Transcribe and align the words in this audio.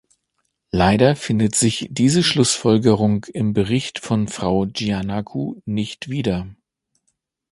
Leider 0.71 1.15
findet 1.15 1.53
sich 1.53 1.85
diese 1.91 2.23
Schlussfolgerung 2.23 3.25
im 3.25 3.53
Bericht 3.53 3.99
von 3.99 4.27
Frau 4.27 4.65
Giannakou 4.65 5.61
nicht 5.67 6.09
wieder. 6.09 6.47